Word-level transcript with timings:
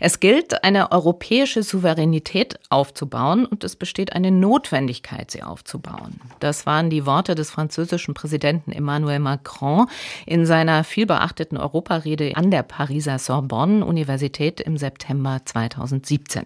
Es 0.00 0.20
gilt, 0.20 0.62
eine 0.62 0.92
europäische 0.92 1.64
Souveränität 1.64 2.60
aufzubauen 2.70 3.46
und 3.46 3.64
es 3.64 3.74
besteht 3.74 4.12
eine 4.12 4.30
Notwendigkeit, 4.30 5.30
sie 5.30 5.42
aufzubauen. 5.42 6.20
Das 6.38 6.66
waren 6.66 6.88
die 6.88 7.04
Worte 7.04 7.34
des 7.34 7.50
französischen 7.50 8.14
Präsidenten 8.14 8.70
Emmanuel 8.70 9.18
Macron 9.18 9.86
in 10.24 10.46
seiner 10.46 10.84
vielbeachteten 10.84 11.58
Europarede 11.58 12.36
an 12.36 12.52
der 12.52 12.62
Pariser 12.62 13.18
Sorbonne 13.18 13.84
Universität 13.84 14.60
im 14.60 14.76
September 14.76 15.40
2017. 15.44 16.44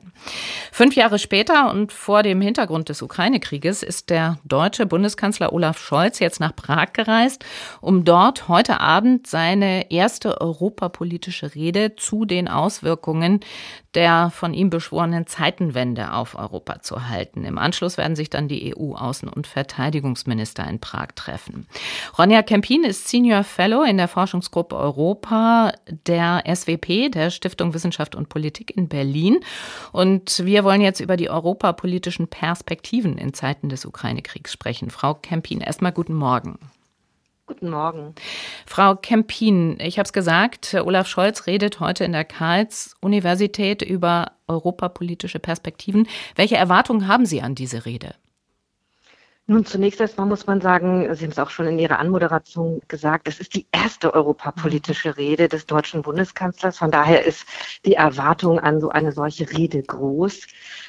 Fünf 0.70 0.96
Jahre 0.96 1.18
später 1.18 1.70
und 1.70 1.92
vor 1.92 2.22
dem 2.22 2.40
Hintergrund 2.40 2.88
des 2.88 3.02
Ukraine-Krieges 3.02 3.82
ist 3.82 4.08
der 4.08 4.38
deutsche 4.44 4.86
Bundeskanzler 4.86 5.52
Olaf 5.52 5.78
Scholz 5.78 6.20
jetzt 6.20 6.40
nach 6.40 6.56
Prag 6.56 6.94
gereist, 6.94 7.44
um 7.82 8.04
dort 8.04 8.48
heute 8.48 8.80
Abend 8.80 9.26
seine 9.26 9.90
erste 9.90 10.40
europapolitische 10.40 11.54
Rede 11.54 11.96
zu 11.96 12.24
den 12.24 12.48
Auswirkungen 12.48 12.91
der 13.94 14.30
von 14.30 14.54
ihm 14.54 14.70
beschworenen 14.70 15.26
Zeitenwende 15.26 16.12
auf 16.12 16.34
Europa 16.34 16.80
zu 16.80 17.08
halten. 17.08 17.44
Im 17.44 17.58
Anschluss 17.58 17.98
werden 17.98 18.16
sich 18.16 18.30
dann 18.30 18.48
die 18.48 18.74
EU-Außen- 18.74 19.28
und 19.28 19.46
Verteidigungsminister 19.46 20.66
in 20.68 20.80
Prag 20.80 21.08
treffen. 21.14 21.66
Ronja 22.18 22.42
Kempin 22.42 22.84
ist 22.84 23.08
Senior 23.08 23.44
Fellow 23.44 23.82
in 23.82 23.96
der 23.96 24.08
Forschungsgruppe 24.08 24.76
Europa 24.76 25.72
der 26.06 26.42
SWP, 26.46 27.10
der 27.10 27.30
Stiftung 27.30 27.74
Wissenschaft 27.74 28.14
und 28.14 28.28
Politik 28.28 28.76
in 28.76 28.88
Berlin. 28.88 29.40
Und 29.92 30.44
wir 30.44 30.64
wollen 30.64 30.80
jetzt 30.80 31.00
über 31.00 31.16
die 31.16 31.30
europapolitischen 31.30 32.28
Perspektiven 32.28 33.18
in 33.18 33.34
Zeiten 33.34 33.68
des 33.68 33.84
Ukraine-Kriegs 33.84 34.52
sprechen. 34.52 34.90
Frau 34.90 35.14
Kempin, 35.14 35.60
erstmal 35.60 35.92
guten 35.92 36.14
Morgen. 36.14 36.58
Guten 37.52 37.68
Morgen. 37.68 38.14
Frau 38.64 38.94
Kempin, 38.94 39.78
ich 39.78 39.98
habe 39.98 40.06
es 40.06 40.14
gesagt, 40.14 40.72
Olaf 40.72 41.06
Scholz 41.06 41.46
redet 41.46 41.80
heute 41.80 42.02
in 42.02 42.12
der 42.12 42.24
Karls-Universität 42.24 43.82
über 43.82 44.32
europapolitische 44.48 45.38
Perspektiven. 45.38 46.08
Welche 46.34 46.56
Erwartungen 46.56 47.08
haben 47.08 47.26
Sie 47.26 47.42
an 47.42 47.54
diese 47.54 47.84
Rede? 47.84 48.14
Nun, 49.48 49.66
zunächst 49.66 50.00
erstmal 50.00 50.28
muss 50.28 50.46
man 50.46 50.62
sagen, 50.62 51.14
Sie 51.14 51.24
haben 51.24 51.32
es 51.32 51.38
auch 51.38 51.50
schon 51.50 51.66
in 51.66 51.78
Ihrer 51.78 51.98
Anmoderation 51.98 52.80
gesagt, 52.88 53.26
das 53.26 53.38
ist 53.38 53.54
die 53.54 53.66
erste 53.70 54.14
europapolitische 54.14 55.18
Rede 55.18 55.48
des 55.48 55.66
deutschen 55.66 56.00
Bundeskanzlers. 56.00 56.78
Von 56.78 56.90
daher 56.90 57.26
ist 57.26 57.44
die 57.84 57.94
Erwartung 57.94 58.60
an 58.60 58.80
so 58.80 58.88
eine 58.88 59.12
solche 59.12 59.50
Rede 59.50 59.82
groß. 59.82 60.46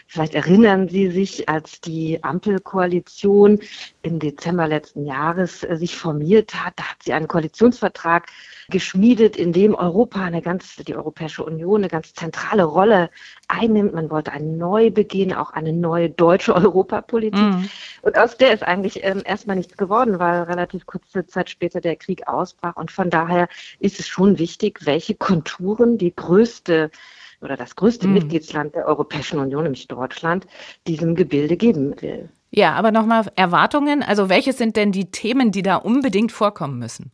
Vielleicht 0.07 0.33
erinnern 0.33 0.87
Sie 0.87 1.09
sich, 1.09 1.49
als 1.49 1.81
die 1.81 2.23
Ampelkoalition 2.23 3.59
im 4.03 4.19
Dezember 4.19 4.67
letzten 4.67 5.05
Jahres 5.05 5.63
äh, 5.63 5.77
sich 5.77 5.97
formiert 5.97 6.53
hat, 6.53 6.73
da 6.75 6.83
hat 6.83 6.97
sie 7.03 7.13
einen 7.13 7.29
Koalitionsvertrag 7.29 8.27
geschmiedet, 8.69 9.37
in 9.37 9.53
dem 9.53 9.73
Europa 9.73 10.21
eine 10.21 10.41
ganz, 10.41 10.75
die 10.75 10.95
Europäische 10.95 11.43
Union 11.43 11.81
eine 11.81 11.87
ganz 11.87 12.13
zentrale 12.13 12.65
Rolle 12.65 13.09
einnimmt. 13.47 13.93
Man 13.93 14.09
wollte 14.09 14.33
einen 14.33 14.57
Neubeginn, 14.57 15.33
auch 15.33 15.51
eine 15.51 15.71
neue 15.71 16.09
deutsche 16.09 16.53
Europapolitik. 16.55 17.39
Mhm. 17.39 17.69
Und 18.01 18.17
aus 18.17 18.37
der 18.37 18.53
ist 18.53 18.63
eigentlich 18.63 19.03
ähm, 19.03 19.21
erstmal 19.25 19.55
nichts 19.55 19.77
geworden, 19.77 20.19
weil 20.19 20.43
relativ 20.43 20.85
kurze 20.85 21.25
Zeit 21.25 21.49
später 21.49 21.79
der 21.79 21.95
Krieg 21.95 22.27
ausbrach. 22.27 22.75
Und 22.75 22.91
von 22.91 23.09
daher 23.09 23.47
ist 23.79 23.99
es 23.99 24.07
schon 24.07 24.37
wichtig, 24.37 24.85
welche 24.85 25.15
Konturen 25.15 25.97
die 25.97 26.13
größte 26.13 26.91
oder 27.39 27.55
das 27.55 27.75
größte 27.75 28.07
mhm. 28.07 28.15
Mitgliedsland 28.15 28.75
der 28.75 28.85
Europäischen 28.85 29.39
Union, 29.39 29.63
nämlich 29.63 29.87
Deutschland, 29.87 30.45
diesem 30.87 31.15
Gebilde 31.15 31.55
geben 31.55 32.01
will. 32.01 32.29
Ja, 32.55 32.73
aber 32.73 32.91
nochmal 32.91 33.31
Erwartungen. 33.35 34.03
Also 34.03 34.29
welche 34.29 34.53
sind 34.53 34.75
denn 34.75 34.91
die 34.91 35.09
Themen, 35.09 35.51
die 35.51 35.63
da 35.63 35.77
unbedingt 35.77 36.31
vorkommen 36.31 36.77
müssen? 36.77 37.11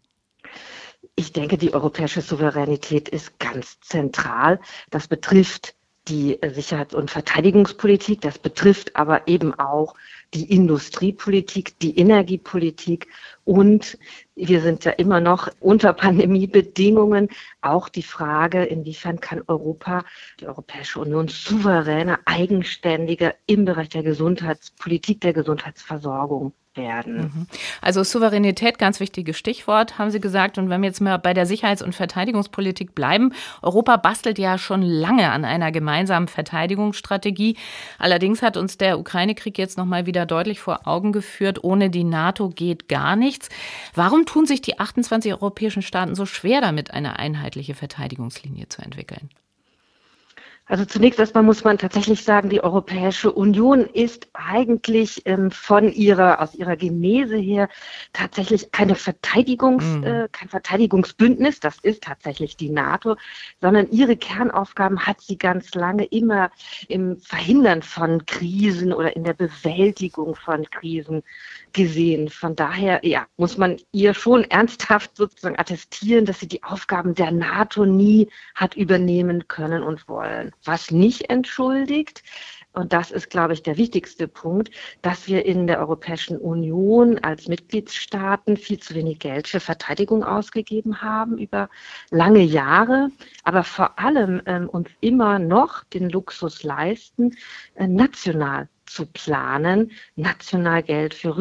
Ich 1.16 1.32
denke, 1.32 1.58
die 1.58 1.74
europäische 1.74 2.22
Souveränität 2.22 3.08
ist 3.08 3.40
ganz 3.40 3.80
zentral. 3.80 4.60
Das 4.90 5.08
betrifft 5.08 5.76
die 6.10 6.40
Sicherheits- 6.42 6.94
und 6.94 7.10
Verteidigungspolitik, 7.10 8.20
das 8.22 8.38
betrifft 8.38 8.96
aber 8.96 9.28
eben 9.28 9.54
auch 9.54 9.96
die 10.34 10.54
Industriepolitik, 10.54 11.80
die 11.80 11.98
Energiepolitik 11.98 13.08
und 13.46 13.98
wir 14.36 14.62
sind 14.62 14.86
ja 14.86 14.92
immer 14.92 15.20
noch 15.20 15.50
unter 15.60 15.94
Pandemiebedingungen 15.94 17.30
auch 17.62 17.90
die 17.90 18.04
Frage, 18.04 18.64
inwiefern 18.64 19.20
kann 19.20 19.42
Europa, 19.48 20.04
die 20.40 20.48
Europäische 20.48 21.00
Union 21.00 21.28
souveräner, 21.28 22.20
eigenständiger 22.26 23.34
im 23.48 23.66
Bereich 23.66 23.90
der 23.90 24.04
Gesundheitspolitik, 24.04 25.22
der 25.22 25.34
Gesundheitsversorgung 25.34 26.54
werden. 26.76 27.18
Mhm. 27.18 27.48
Also 27.82 28.04
Souveränität, 28.04 28.78
ganz 28.78 29.00
wichtiges 29.00 29.38
Stichwort, 29.38 29.98
haben 29.98 30.12
Sie 30.12 30.20
gesagt. 30.20 30.58
Und 30.58 30.70
wenn 30.70 30.82
wir 30.82 30.90
jetzt 30.90 31.02
mal 31.02 31.18
bei 31.18 31.34
der 31.34 31.46
Sicherheits- 31.46 31.82
und 31.82 31.96
Verteidigungspolitik 31.96 32.96
bleiben, 32.96 33.34
Europa 33.62 33.98
bastelt 33.98 34.40
ja 34.40 34.58
schon 34.58 34.82
lange 34.82 35.32
an 35.32 35.46
einer 35.46 35.72
gemeinsamen 35.72 36.28
Verteidigungsstrategie. 36.28 37.58
Allerdings 37.98 38.42
hat 38.42 38.58
uns 38.58 38.78
der 38.78 39.00
Ukraine-Krieg 39.00 39.58
jetzt 39.58 39.78
noch 39.78 39.86
mal 39.86 40.06
wieder 40.06 40.26
deutlich 40.26 40.60
vor 40.60 40.88
Augen 40.88 41.12
geführt, 41.12 41.64
ohne 41.64 41.90
die 41.90 42.04
NATO 42.04 42.50
geht 42.50 42.88
gar 42.88 43.16
nichts. 43.16 43.50
Warum 43.94 44.26
tun 44.26 44.46
sich 44.46 44.62
die 44.62 44.80
28 44.80 45.34
europäischen 45.34 45.82
Staaten 45.82 46.16
so 46.16 46.26
schwer 46.26 46.62
damit, 46.62 46.92
eine 46.92 47.20
einheitliche 47.20 47.76
Verteidigungslinie 47.76 48.70
zu 48.70 48.82
entwickeln? 48.82 49.30
Also 50.70 50.86
zunächst 50.86 51.20
erstmal 51.20 51.42
muss 51.42 51.64
man 51.64 51.80
tatsächlich 51.80 52.24
sagen, 52.24 52.50
die 52.50 52.64
Europäische 52.64 53.32
Union 53.32 53.88
ist 53.88 54.28
eigentlich 54.34 55.24
ähm, 55.26 55.50
von 55.50 55.92
ihrer, 55.92 56.40
aus 56.42 56.54
ihrer 56.54 56.76
Genese 56.78 57.38
her 57.38 57.70
tatsächlich 58.14 58.72
keine 58.72 58.94
Verteidigungs, 58.94 59.84
mhm. 59.84 60.04
äh, 60.04 60.28
kein 60.32 60.48
Verteidigungsbündnis, 60.48 61.60
das 61.60 61.80
ist 61.80 62.04
tatsächlich 62.04 62.56
die 62.56 62.70
NATO, 62.70 63.16
sondern 63.60 63.90
ihre 63.90 64.16
Kernaufgaben 64.16 65.08
hat 65.08 65.22
sie 65.22 65.40
ganz 65.40 65.74
lange 65.74 66.06
immer 66.06 66.52
im 66.88 67.18
Verhindern 67.18 67.82
von 67.82 68.28
Krisen 68.28 68.94
oder 68.94 69.16
in 69.16 69.24
der 69.24 69.34
Bewältigung 69.34 70.36
von 70.36 70.70
Krisen 70.70 71.24
gesehen. 71.74 72.30
Von 72.30 72.56
daher, 72.56 73.00
ja, 73.04 73.28
muss 73.38 73.58
man 73.58 73.78
ihr 73.92 74.14
schon 74.14 74.44
ernsthaft 74.46 75.16
sozusagen 75.16 75.58
attestieren, 75.60 76.26
dass 76.26 76.40
sie 76.40 76.48
die 76.48 76.64
Aufgaben 76.64 77.16
der 77.16 77.32
NATO 77.32 77.86
nie 77.86 78.30
hat 78.56 78.76
übernehmen 78.76 79.48
können 79.48 79.84
und 79.84 80.08
wollen. 80.08 80.52
Was 80.64 80.92
nicht 80.92 81.30
entschuldigt, 81.30 82.24
und 82.72 82.94
das 82.94 83.10
ist, 83.10 83.30
glaube 83.30 83.54
ich, 83.54 83.64
der 83.64 83.78
wichtigste 83.78 84.28
Punkt, 84.28 84.70
dass 85.02 85.28
wir 85.28 85.46
in 85.46 85.66
der 85.66 85.80
Europäischen 85.80 86.38
Union 86.38 87.18
als 87.20 87.48
Mitgliedstaaten 87.48 88.58
viel 88.58 88.80
zu 88.80 88.94
wenig 88.94 89.20
Geld 89.20 89.48
für 89.48 89.60
Verteidigung 89.60 90.24
ausgegeben 90.24 91.02
haben 91.02 91.38
über 91.40 91.70
lange 92.12 92.42
Jahre, 92.42 93.10
aber 93.44 93.64
vor 93.64 93.98
allem 93.98 94.42
ähm, 94.46 94.70
uns 94.70 94.90
immer 95.02 95.40
noch 95.40 95.84
den 95.86 96.10
Luxus 96.10 96.64
leisten, 96.64 97.36
äh, 97.76 97.88
national 97.88 98.70
zu 98.90 99.06
planen, 99.06 99.92
national 100.16 100.84
Geld 100.84 101.14
für 101.14 101.38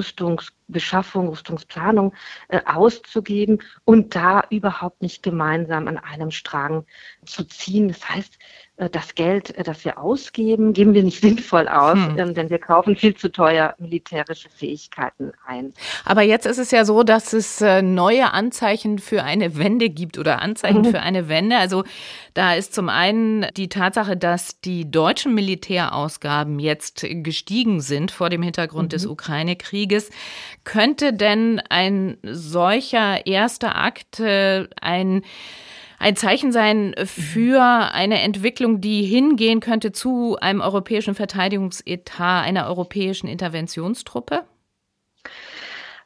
Rüstungsbeschaffung, 0.68 1.28
Rüstungsplanung 1.28 2.12
äh, 2.48 2.60
auszugeben 2.64 3.62
und 3.84 4.14
da 4.14 4.44
überhaupt 4.50 5.02
nicht 5.02 5.22
gemeinsam 5.22 5.88
an 5.88 5.98
einem 5.98 6.30
Strang 6.30 6.84
zu 7.24 7.44
ziehen. 7.44 7.88
Das 7.88 8.08
heißt, 8.08 8.38
äh, 8.78 8.88
das 8.88 9.14
Geld, 9.14 9.56
äh, 9.56 9.62
das 9.62 9.84
wir 9.84 9.98
ausgeben, 9.98 10.72
geben 10.72 10.94
wir 10.94 11.02
nicht 11.02 11.20
sinnvoll 11.22 11.68
aus, 11.68 11.94
hm. 11.94 12.18
Ähm, 12.18 12.34
denn 12.34 12.50
wir 12.50 12.58
kaufen 12.58 12.96
viel 12.96 13.14
zu 13.14 13.30
teuer 13.30 13.74
militärische 13.78 14.48
Fähigkeiten 14.48 15.32
ein. 15.46 15.72
Aber 16.04 16.22
jetzt 16.22 16.46
ist 16.46 16.58
es 16.58 16.70
ja 16.70 16.84
so, 16.84 17.02
dass 17.02 17.32
es 17.32 17.60
äh, 17.60 17.82
neue 17.82 18.32
Anzeichen 18.32 18.98
für 18.98 19.24
eine 19.24 19.56
Wende 19.56 19.90
gibt 19.90 20.18
oder 20.18 20.40
Anzeichen 20.40 20.82
mhm. 20.82 20.90
für 20.90 21.00
eine 21.00 21.28
Wende. 21.28 21.56
Also 21.56 21.84
da 22.34 22.54
ist 22.54 22.74
zum 22.74 22.88
einen 22.88 23.46
die 23.56 23.68
Tatsache, 23.68 24.16
dass 24.16 24.60
die 24.60 24.90
deutschen 24.90 25.34
Militärausgaben 25.34 26.58
jetzt 26.58 27.04
gestiegen 27.08 27.80
sind 27.80 28.10
vor 28.10 28.30
dem 28.30 28.42
Hintergrund 28.42 28.86
mhm. 28.86 28.90
des 28.90 29.06
Ukraine-Krieges. 29.06 30.10
Könnte 30.68 31.14
denn 31.14 31.62
ein 31.70 32.18
solcher 32.22 33.24
erster 33.24 33.74
Akt 33.74 34.20
ein 34.20 35.22
ein 35.98 36.14
Zeichen 36.14 36.52
sein 36.52 36.94
für 37.06 37.62
eine 37.62 38.20
Entwicklung, 38.20 38.82
die 38.82 39.02
hingehen 39.02 39.60
könnte 39.60 39.92
zu 39.92 40.36
einem 40.38 40.60
europäischen 40.60 41.14
Verteidigungsetat, 41.14 42.44
einer 42.44 42.66
europäischen 42.66 43.28
Interventionstruppe? 43.28 44.44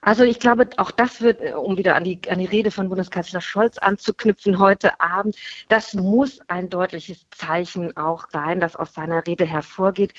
Also 0.05 0.25
ich 0.25 0.41
glaube, 0.41 0.69
auch 0.79 0.91
das 0.91 1.21
wird, 1.21 1.41
äh, 1.41 1.53
um 1.53 1.77
wieder 1.79 1.95
an 1.95 2.03
die, 2.03 2.19
an 2.29 2.41
die 2.41 2.47
Rede 2.47 2.73
von 2.73 2.89
Bundeskanzler 2.89 3.41
Scholz 3.41 3.79
anzuknüpfen 3.79 4.59
heute 4.59 5.01
Abend, 5.01 5.37
das 5.69 5.95
muss 5.95 6.41
ein 6.49 6.69
deutliches 6.69 7.25
Zeichen 7.31 7.97
auch 7.97 8.29
sein, 8.33 8.59
das 8.59 8.75
aus 8.75 8.95
seiner 8.95 9.25
Rede 9.25 9.45
hervorgeht. 9.45 10.13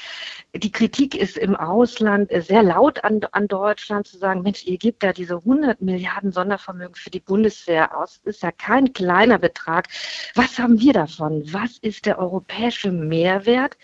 Die 0.55 0.71
Kritik 0.71 1.15
ist 1.15 1.37
im 1.37 1.57
Ausland 1.57 2.31
sehr 2.33 2.63
laut 2.63 3.03
an, 3.03 3.19
an 3.33 3.49
Deutschland 3.49 4.07
zu 4.07 4.17
sagen, 4.17 4.41
Mensch, 4.41 4.63
ihr 4.63 4.77
gebt 4.77 5.03
da 5.03 5.11
diese 5.11 5.35
100 5.35 5.81
Milliarden 5.81 6.31
Sondervermögen 6.31 6.95
für 6.95 7.09
die 7.09 7.19
Bundeswehr 7.19 7.97
aus. 7.97 8.21
Das 8.23 8.35
ist 8.35 8.43
ja 8.43 8.53
kein 8.53 8.93
kleiner 8.93 9.37
Betrag. 9.37 9.89
Was 10.33 10.59
haben 10.59 10.79
wir 10.79 10.93
davon? 10.93 11.43
Was 11.51 11.77
ist 11.79 12.05
der 12.05 12.19
europäische 12.19 12.89
Mehrwert? 12.93 13.77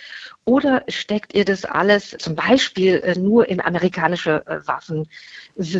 Oder 0.45 0.83
steckt 0.87 1.35
ihr 1.35 1.45
das 1.45 1.65
alles 1.65 2.15
zum 2.17 2.35
Beispiel 2.35 2.95
äh, 3.03 3.19
nur 3.19 3.49
in 3.49 3.59
amerikanische 3.59 4.45
äh, 4.47 4.61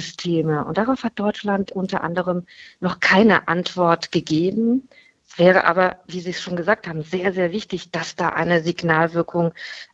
Waffensysteme? 0.09 0.65
Und 0.65 0.77
darauf 0.77 1.03
hat 1.03 1.19
Deutschland 1.19 1.71
unter 1.71 2.03
anderem 2.03 2.45
noch 2.79 2.99
keine 2.99 3.47
Antwort 3.47 4.11
gegeben. 4.11 4.89
Es 5.27 5.37
wäre 5.37 5.65
aber, 5.65 5.97
wie 6.07 6.21
Sie 6.21 6.31
es 6.31 6.41
schon 6.41 6.55
gesagt 6.55 6.87
haben, 6.87 7.03
sehr, 7.03 7.33
sehr 7.33 7.51
wichtig, 7.51 7.91
dass 7.91 8.15
da 8.15 8.29
eine 8.29 8.63
Signalwirkung 8.63 9.53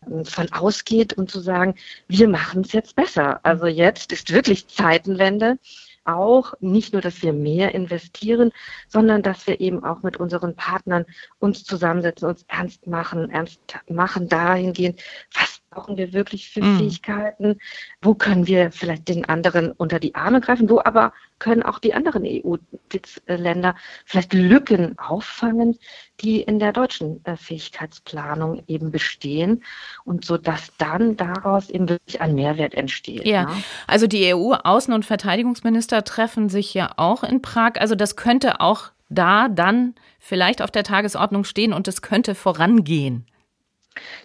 ähm, 0.09 0.25
von 0.25 0.51
ausgeht 0.53 1.13
und 1.13 1.29
zu 1.29 1.41
sagen, 1.41 1.75
wir 2.07 2.29
machen 2.29 2.62
es 2.62 2.71
jetzt 2.71 2.95
besser. 2.95 3.41
Also 3.44 3.67
jetzt 3.67 4.13
ist 4.13 4.31
wirklich 4.31 4.67
Zeitenwende 4.67 5.57
auch 6.06 6.53
nicht 6.59 6.94
nur, 6.94 7.01
dass 7.01 7.23
wir 7.23 7.33
mehr 7.33 7.73
investieren, 7.73 8.51
sondern 8.88 9.23
dass 9.23 9.47
wir 9.47 9.59
eben 9.59 9.83
auch 9.83 10.03
mit 10.03 10.17
unseren 10.17 10.56
Partnern 10.56 11.06
uns 11.39 11.63
zusammensetzen, 11.63 12.29
uns 12.29 12.45
ernst 12.47 12.85
machen, 12.85 13.31
ernst 13.31 13.59
machen 13.89 14.29
dahingehend, 14.29 15.01
was 15.33 15.54
brauchen 15.75 15.98
wir 15.98 16.13
wirklich 16.13 16.50
für 16.50 16.63
mm. 16.63 16.77
Fähigkeiten, 16.77 17.60
wo 18.01 18.16
können 18.16 18.48
wir 18.48 18.72
vielleicht 18.72 19.07
den 19.07 19.25
anderen 19.25 19.72
unter 19.74 20.00
die 20.00 20.16
Arme 20.16 20.42
greifen, 20.42 20.69
wo 20.69 20.80
aber 20.80 21.13
können 21.38 21.63
auch 21.63 21.80
die 21.80 21.94
anderen 21.94 22.24
EU-Länder 22.25 23.75
vielleicht 24.06 24.33
Lücken 24.33 24.98
auffangen, 24.98 25.77
die 26.22 26.42
in 26.42 26.60
der 26.60 26.72
deutschen 26.72 27.24
äh, 27.25 27.36
Fähigkeitsplanung 27.36 28.63
eben 28.68 28.92
bestehen 28.92 29.63
und 30.06 30.24
so 30.24 30.38
dass 30.38 30.72
dann 30.77 31.18
daraus 31.18 31.69
eben 31.69 31.89
wirklich 31.89 32.22
ein 32.22 32.36
Mehrwert 32.36 32.74
entsteht. 32.74 33.25
Ja, 33.25 33.44
ja. 33.44 33.57
also 33.88 34.07
die 34.07 34.33
EU-Außen- 34.33 34.94
und 34.94 35.06
Verteidigungsminister 35.06 36.04
treffen 36.04 36.48
sich 36.50 36.74
ja 36.74 36.94
auch 36.95 37.24
in 37.24 37.42
Prag. 37.42 37.74
Also 37.75 37.95
das 37.95 38.16
könnte 38.16 38.62
auch 38.62 38.92
da 39.10 39.50
dann 39.50 39.95
vielleicht 40.19 40.62
auf 40.62 40.72
der 40.72 40.83
Tagesordnung 40.83 41.44
stehen 41.44 41.74
und 41.74 41.88
es 41.88 42.01
könnte 42.01 42.33
vorangehen. 42.33 43.25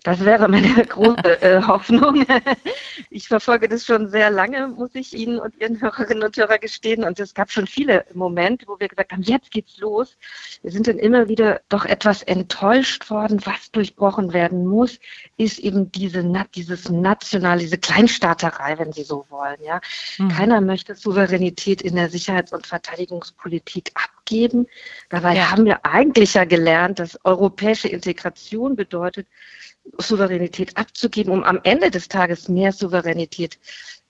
Das 0.02 0.25
wäre 0.25 0.49
meine 0.49 0.84
große 0.87 1.43
äh, 1.43 1.62
Hoffnung. 1.62 2.25
Ich 3.12 3.28
verfolge 3.28 3.69
das 3.69 3.84
schon 3.84 4.08
sehr 4.08 4.31
lange, 4.31 4.69
muss 4.69 4.90
ich 4.94 5.14
Ihnen 5.14 5.40
und 5.40 5.56
Ihren 5.61 5.81
Hörerinnen 5.81 6.22
und 6.22 6.37
Hörern 6.37 6.61
gestehen. 6.61 7.02
Und 7.02 7.19
es 7.19 7.34
gab 7.34 7.50
schon 7.50 7.67
viele 7.67 8.05
Momente, 8.14 8.67
wo 8.69 8.78
wir 8.78 8.88
gesagt 8.88 9.12
haben, 9.12 9.22
jetzt 9.22 9.50
geht's 9.50 9.78
los. 9.78 10.17
Wir 10.62 10.70
sind 10.70 10.87
dann 10.87 10.99
immer 10.99 11.28
wieder 11.28 11.61
doch 11.69 11.84
etwas 11.84 12.22
enttäuscht 12.22 13.11
worden. 13.11 13.40
Was 13.44 13.72
durchbrochen 13.72 14.32
werden 14.32 14.67
muss, 14.67 15.00
ist 15.38 15.58
eben 15.58 15.90
diese, 15.90 16.23
dieses 16.55 16.88
national, 16.88 17.58
diese 17.58 17.78
Kleinstaaterei, 17.78 18.78
wenn 18.78 18.93
Sie 18.93 19.05
so 19.05 19.26
wollen. 19.28 19.58
Ja, 19.64 19.81
mhm. 20.19 20.28
Keiner 20.28 20.61
möchte 20.61 20.94
Souveränität 20.94 21.82
in 21.82 21.96
der 21.96 22.11
Sicherheits- 22.11 22.52
und 22.52 22.66
Verteidigungspolitik 22.66 23.90
abgeben. 23.94 24.19
Dabei 25.08 25.36
ja. 25.36 25.50
haben 25.50 25.64
wir 25.64 25.84
eigentlich 25.84 26.34
ja 26.34 26.44
gelernt, 26.44 26.98
dass 26.98 27.18
europäische 27.24 27.88
Integration 27.88 28.76
bedeutet, 28.76 29.26
Souveränität 29.98 30.76
abzugeben, 30.76 31.32
um 31.32 31.42
am 31.42 31.60
Ende 31.64 31.90
des 31.90 32.08
Tages 32.08 32.48
mehr 32.48 32.72
Souveränität 32.72 33.58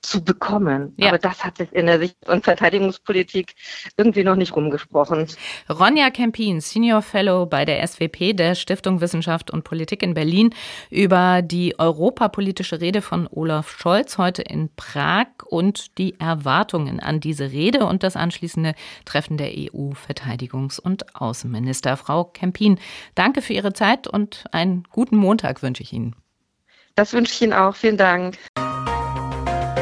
zu 0.02 0.24
bekommen. 0.24 0.94
Ja. 0.96 1.08
Aber 1.08 1.18
das 1.18 1.44
hat 1.44 1.58
sich 1.58 1.72
in 1.72 1.86
der 1.86 1.98
Sicht- 1.98 2.28
und 2.28 2.44
Verteidigungspolitik 2.44 3.54
irgendwie 3.96 4.24
noch 4.24 4.36
nicht 4.36 4.54
rumgesprochen. 4.56 5.26
Ronja 5.68 6.10
Kempin, 6.10 6.60
Senior 6.60 7.02
Fellow 7.02 7.46
bei 7.46 7.64
der 7.64 7.86
SWP 7.86 8.32
der 8.34 8.54
Stiftung 8.54 9.00
Wissenschaft 9.00 9.50
und 9.50 9.64
Politik 9.64 10.02
in 10.02 10.14
Berlin, 10.14 10.54
über 10.90 11.42
die 11.42 11.78
europapolitische 11.78 12.80
Rede 12.80 13.02
von 13.02 13.28
Olaf 13.30 13.70
Scholz 13.70 14.18
heute 14.18 14.42
in 14.42 14.70
Prag 14.74 15.26
und 15.46 15.98
die 15.98 16.18
Erwartungen 16.18 17.00
an 17.00 17.20
diese 17.20 17.50
Rede 17.50 17.84
und 17.84 18.02
das 18.02 18.16
anschließende 18.16 18.74
Treffen 19.04 19.36
der 19.36 19.50
EU-Verteidigungs- 19.52 20.80
und 20.80 21.14
Außenminister. 21.14 21.96
Frau 21.96 22.24
Kempin, 22.24 22.78
danke 23.14 23.42
für 23.42 23.52
Ihre 23.52 23.72
Zeit 23.72 24.06
und 24.06 24.44
einen 24.52 24.84
guten 24.90 25.16
Montag 25.16 25.62
wünsche 25.62 25.82
ich 25.82 25.92
Ihnen. 25.92 26.16
Das 26.94 27.12
wünsche 27.12 27.32
ich 27.32 27.42
Ihnen 27.42 27.52
auch. 27.52 27.76
Vielen 27.76 27.96
Dank. 27.96 28.36